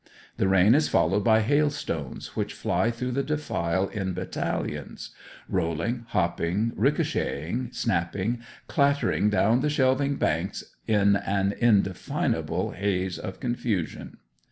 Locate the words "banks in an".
10.15-11.53